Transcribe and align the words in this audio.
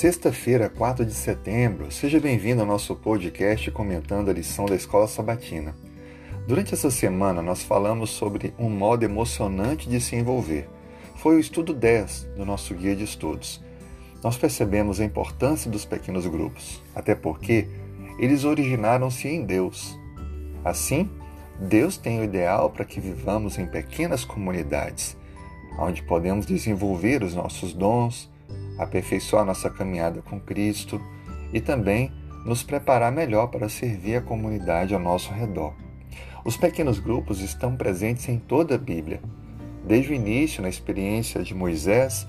Sexta-feira, 0.00 0.70
4 0.70 1.04
de 1.04 1.12
setembro, 1.12 1.92
seja 1.92 2.18
bem-vindo 2.18 2.62
ao 2.62 2.66
nosso 2.66 2.96
podcast 2.96 3.70
comentando 3.70 4.30
a 4.30 4.32
lição 4.32 4.64
da 4.64 4.74
Escola 4.74 5.06
Sabatina. 5.06 5.74
Durante 6.48 6.72
essa 6.72 6.90
semana, 6.90 7.42
nós 7.42 7.62
falamos 7.62 8.08
sobre 8.08 8.54
um 8.58 8.70
modo 8.70 9.04
emocionante 9.04 9.90
de 9.90 10.00
se 10.00 10.16
envolver. 10.16 10.66
Foi 11.16 11.36
o 11.36 11.38
estudo 11.38 11.74
10 11.74 12.30
do 12.34 12.46
nosso 12.46 12.74
guia 12.74 12.96
de 12.96 13.04
estudos. 13.04 13.62
Nós 14.24 14.38
percebemos 14.38 15.00
a 15.00 15.04
importância 15.04 15.70
dos 15.70 15.84
pequenos 15.84 16.26
grupos, 16.26 16.80
até 16.94 17.14
porque 17.14 17.68
eles 18.18 18.44
originaram-se 18.44 19.28
em 19.28 19.44
Deus. 19.44 19.98
Assim, 20.64 21.10
Deus 21.60 21.98
tem 21.98 22.20
o 22.20 22.24
ideal 22.24 22.70
para 22.70 22.86
que 22.86 23.00
vivamos 23.00 23.58
em 23.58 23.66
pequenas 23.66 24.24
comunidades, 24.24 25.14
onde 25.78 26.02
podemos 26.02 26.46
desenvolver 26.46 27.22
os 27.22 27.34
nossos 27.34 27.74
dons, 27.74 28.29
aperfeiçoar 28.80 29.44
nossa 29.44 29.68
caminhada 29.68 30.22
com 30.22 30.40
Cristo 30.40 31.00
e 31.52 31.60
também 31.60 32.10
nos 32.44 32.62
preparar 32.62 33.12
melhor 33.12 33.48
para 33.48 33.68
servir 33.68 34.16
a 34.16 34.22
comunidade 34.22 34.94
ao 34.94 35.00
nosso 35.00 35.32
redor. 35.32 35.74
Os 36.44 36.56
pequenos 36.56 36.98
grupos 36.98 37.40
estão 37.40 37.76
presentes 37.76 38.28
em 38.28 38.38
toda 38.38 38.76
a 38.76 38.78
Bíblia. 38.78 39.20
Desde 39.86 40.12
o 40.12 40.14
início, 40.14 40.62
na 40.62 40.68
experiência 40.68 41.42
de 41.42 41.54
Moisés, 41.54 42.26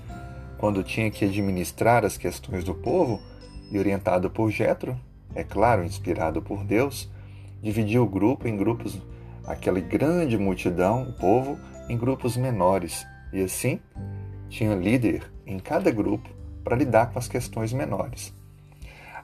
quando 0.58 0.82
tinha 0.82 1.10
que 1.10 1.24
administrar 1.24 2.04
as 2.04 2.18
questões 2.18 2.62
do 2.62 2.74
povo 2.74 3.20
e 3.70 3.78
orientado 3.78 4.30
por 4.30 4.50
Jetro, 4.50 4.98
é 5.34 5.42
claro, 5.42 5.82
inspirado 5.82 6.42
por 6.42 6.62
Deus, 6.62 7.10
dividiu 7.62 8.02
o 8.02 8.08
grupo 8.08 8.46
em 8.46 8.56
grupos, 8.56 9.00
aquela 9.46 9.80
grande 9.80 10.36
multidão, 10.36 11.04
o 11.04 11.12
povo, 11.14 11.58
em 11.88 11.96
grupos 11.96 12.36
menores, 12.36 13.06
e 13.32 13.42
assim 13.42 13.80
tinha 14.50 14.74
líder 14.74 15.32
em 15.46 15.58
cada 15.58 15.90
grupo 15.90 16.41
para 16.62 16.76
lidar 16.76 17.12
com 17.12 17.18
as 17.18 17.28
questões 17.28 17.72
menores. 17.72 18.34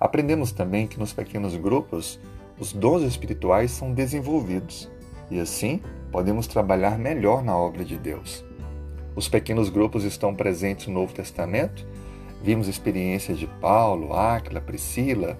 Aprendemos 0.00 0.52
também 0.52 0.86
que 0.86 0.98
nos 0.98 1.12
pequenos 1.12 1.56
grupos 1.56 2.20
os 2.58 2.72
dons 2.72 3.02
espirituais 3.02 3.70
são 3.70 3.92
desenvolvidos 3.92 4.90
e 5.30 5.38
assim 5.38 5.80
podemos 6.10 6.46
trabalhar 6.46 6.98
melhor 6.98 7.42
na 7.42 7.56
obra 7.56 7.84
de 7.84 7.96
Deus. 7.96 8.44
Os 9.14 9.28
pequenos 9.28 9.68
grupos 9.68 10.04
estão 10.04 10.34
presentes 10.34 10.86
no 10.86 10.94
Novo 10.94 11.12
Testamento. 11.12 11.84
Vimos 12.42 12.68
experiências 12.68 13.38
de 13.38 13.46
Paulo, 13.46 14.14
Áquila, 14.14 14.60
Priscila, 14.60 15.36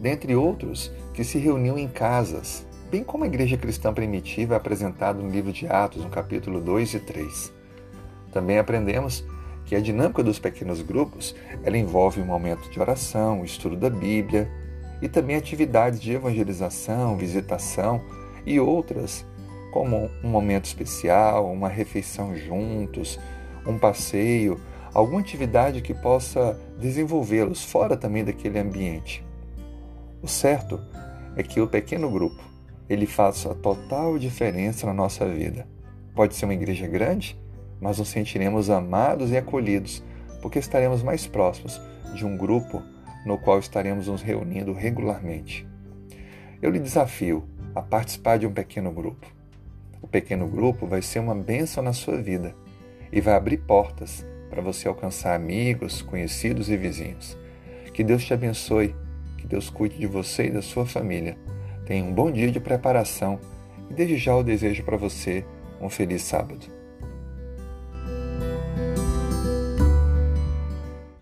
dentre 0.00 0.36
outros 0.36 0.92
que 1.14 1.24
se 1.24 1.38
reuniam 1.38 1.78
em 1.78 1.88
casas, 1.88 2.66
bem 2.90 3.02
como 3.02 3.24
a 3.24 3.26
igreja 3.26 3.56
cristã 3.56 3.92
primitiva 3.92 4.54
é 4.54 4.56
apresentada 4.56 5.22
no 5.22 5.30
livro 5.30 5.52
de 5.52 5.66
Atos, 5.66 6.04
no 6.04 6.10
capítulo 6.10 6.60
2 6.60 6.94
e 6.94 7.00
3. 7.00 7.52
Também 8.32 8.58
aprendemos 8.58 9.24
que 9.68 9.76
a 9.76 9.80
dinâmica 9.80 10.22
dos 10.22 10.38
pequenos 10.38 10.80
grupos 10.80 11.36
ela 11.62 11.76
envolve 11.76 12.22
um 12.22 12.24
momento 12.24 12.70
de 12.70 12.80
oração, 12.80 13.44
estudo 13.44 13.76
da 13.76 13.90
Bíblia 13.90 14.50
e 15.02 15.08
também 15.10 15.36
atividades 15.36 16.00
de 16.00 16.10
evangelização, 16.10 17.18
visitação 17.18 18.00
e 18.46 18.58
outras, 18.58 19.26
como 19.70 20.08
um 20.24 20.28
momento 20.30 20.64
especial, 20.64 21.52
uma 21.52 21.68
refeição 21.68 22.34
juntos, 22.34 23.20
um 23.66 23.78
passeio, 23.78 24.58
alguma 24.94 25.20
atividade 25.20 25.82
que 25.82 25.92
possa 25.92 26.58
desenvolvê-los 26.80 27.62
fora 27.62 27.94
também 27.94 28.24
daquele 28.24 28.58
ambiente. 28.58 29.22
O 30.22 30.26
certo 30.26 30.80
é 31.36 31.42
que 31.42 31.60
o 31.60 31.68
pequeno 31.68 32.10
grupo 32.10 32.42
ele 32.88 33.04
faz 33.04 33.44
a 33.44 33.54
total 33.54 34.18
diferença 34.18 34.86
na 34.86 34.94
nossa 34.94 35.26
vida. 35.26 35.68
Pode 36.14 36.34
ser 36.34 36.46
uma 36.46 36.54
igreja 36.54 36.86
grande, 36.86 37.38
mas 37.80 37.98
nos 37.98 38.08
sentiremos 38.08 38.70
amados 38.70 39.30
e 39.30 39.36
acolhidos, 39.36 40.02
porque 40.40 40.58
estaremos 40.58 41.02
mais 41.02 41.26
próximos 41.26 41.80
de 42.14 42.24
um 42.24 42.36
grupo 42.36 42.82
no 43.24 43.38
qual 43.38 43.58
estaremos 43.58 44.06
nos 44.06 44.22
reunindo 44.22 44.72
regularmente. 44.72 45.66
Eu 46.60 46.70
lhe 46.70 46.78
desafio 46.78 47.46
a 47.74 47.82
participar 47.82 48.38
de 48.38 48.46
um 48.46 48.52
pequeno 48.52 48.90
grupo. 48.90 49.26
O 50.00 50.06
pequeno 50.06 50.46
grupo 50.48 50.86
vai 50.86 51.02
ser 51.02 51.18
uma 51.18 51.34
bênção 51.34 51.82
na 51.82 51.92
sua 51.92 52.20
vida 52.20 52.54
e 53.12 53.20
vai 53.20 53.34
abrir 53.34 53.58
portas 53.58 54.24
para 54.48 54.62
você 54.62 54.88
alcançar 54.88 55.34
amigos, 55.34 56.02
conhecidos 56.02 56.70
e 56.70 56.76
vizinhos. 56.76 57.36
Que 57.92 58.02
Deus 58.02 58.24
te 58.24 58.32
abençoe, 58.32 58.94
que 59.36 59.46
Deus 59.46 59.70
cuide 59.70 59.98
de 59.98 60.06
você 60.06 60.46
e 60.46 60.50
da 60.50 60.62
sua 60.62 60.86
família. 60.86 61.36
Tenha 61.84 62.04
um 62.04 62.12
bom 62.12 62.30
dia 62.30 62.50
de 62.50 62.60
preparação 62.60 63.38
e 63.90 63.94
desde 63.94 64.16
já 64.16 64.32
eu 64.32 64.42
desejo 64.42 64.84
para 64.84 64.96
você 64.96 65.44
um 65.80 65.88
feliz 65.88 66.22
sábado. 66.22 66.77